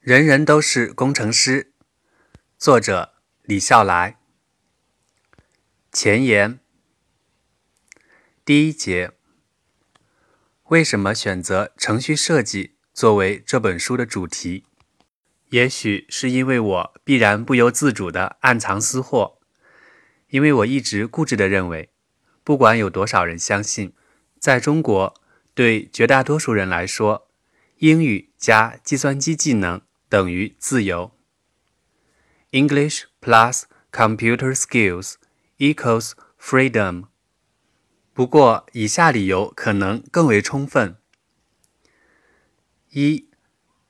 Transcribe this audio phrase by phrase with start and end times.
[0.00, 1.72] 人人都是工程师。
[2.58, 4.18] 作者李笑来。
[5.90, 6.60] 前言。
[8.44, 9.12] 第一节。
[10.64, 14.64] 为什么选择程序设计作为这本书的主题？
[15.48, 19.38] 也许是因为我必然不由自主的暗藏私货。
[20.34, 21.90] 因为我一直固执地认为，
[22.42, 23.92] 不管有多少人相信，
[24.40, 25.14] 在中国，
[25.54, 27.28] 对绝大多数人来说，
[27.76, 29.80] 英语加计算机技能。
[30.08, 31.12] 等于自由。
[32.52, 35.14] English plus computer skills
[35.58, 37.06] equals freedom。
[38.12, 40.96] 不过，以下理由可能更为充分：
[42.90, 43.28] 一、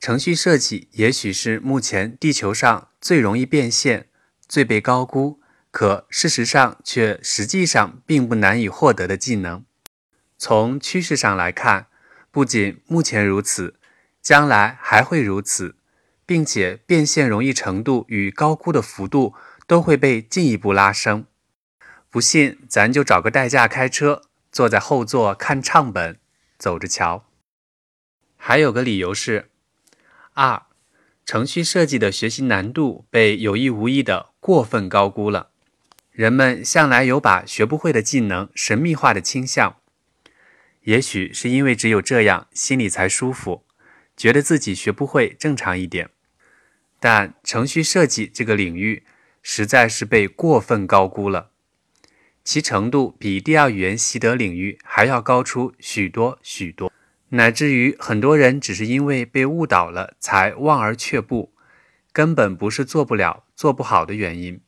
[0.00, 4.08] 程序设计也许是目前地球上最容易变现、
[4.48, 5.37] 最被高估，
[5.70, 9.64] 可事实上却实际上并不难以获得的技能。
[10.36, 11.86] 从趋势上来看，
[12.30, 13.78] 不仅目前如此，
[14.20, 15.76] 将来还会如此。
[16.28, 19.32] 并且变现容易程度与高估的幅度
[19.66, 21.24] 都会被进一步拉升。
[22.10, 26.20] 不信，咱就找个代驾开车，坐在后座看唱本，
[26.58, 27.24] 走着瞧。
[28.36, 29.48] 还有个理由是：
[30.34, 30.64] 二，
[31.24, 35.48] 程序设计的学习难度被有意无意的过分高估了。
[36.18, 39.76] 人们向来有把学不会的技能神秘化的倾向，
[40.82, 43.64] 也许是因为只有这样心里才舒服，
[44.16, 46.10] 觉得自己学不会正常一点。
[46.98, 49.04] 但程序设计这个领域
[49.44, 51.50] 实在是被过分高估了，
[52.42, 56.92] 其程度比第二语言习得领域还要高出许多许多，
[57.28, 61.52] 乃至于很多人只是因为被误导了才望而却步，
[62.12, 64.60] 根本不是做不了、做不好的原因。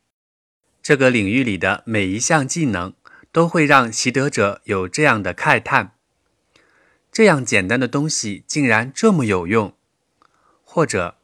[0.82, 2.94] 这个领域里的每一项技能
[3.32, 5.92] 都会让习得者有这样的慨叹：
[7.10, 9.74] 这样简单的东西竟然这么有用，
[10.64, 11.16] 或者。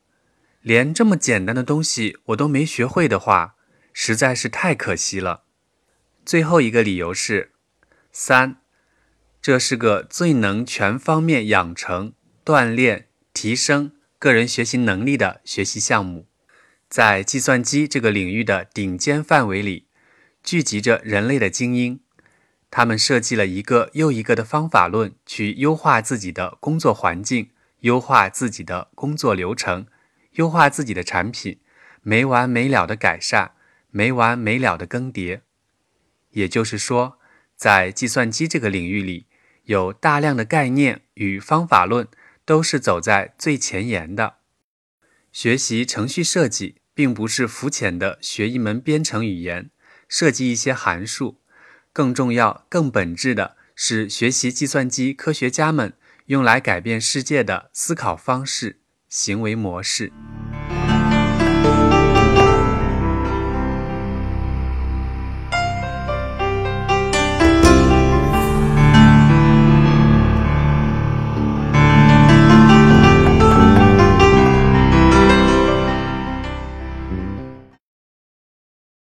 [0.62, 3.54] 连这么简单的东西我都没学会的话，
[3.92, 5.44] 实在是太可惜了。
[6.24, 7.52] 最后一个理由是，
[8.10, 8.56] 三，
[9.40, 16.26] 这是个最能全方面养成、锻炼、提升个人学习能力的学习项目，
[16.88, 19.86] 在计算机这个领域的顶尖范围里，
[20.42, 22.00] 聚集着人类的精英，
[22.70, 29.86] 他们设计了一个又一个的方法论，去优化自己的工作环境，优化自己的工作流程。
[30.32, 31.60] 优化自己的产品，
[32.02, 33.52] 没完没了的改善，
[33.90, 35.40] 没完没了的更迭。
[36.32, 37.18] 也就是说，
[37.56, 39.24] 在计算机这个领域里，
[39.64, 42.06] 有大量的概念与方法论
[42.44, 44.34] 都是走在最前沿的。
[45.36, 49.68] 学习程序设计，并不是肤浅的学一门编程语言，
[50.08, 51.42] 设计一些函数。
[51.92, 55.92] 更重要、更本质的是学习计算机科学家们
[56.28, 58.78] 用来改变世界的思考方式。
[59.10, 60.10] 行为模式。